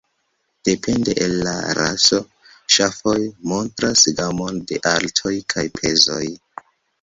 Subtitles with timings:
[0.67, 2.21] Depende el la raso,
[2.77, 3.13] ŝafoj
[3.53, 6.23] montras gamon de altoj kaj pezoj.